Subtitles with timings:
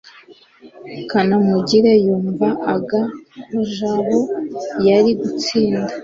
[1.09, 2.39] kanamugire yumv
[2.75, 3.01] aga
[3.47, 4.19] ko jabo
[4.87, 5.91] yari gutinda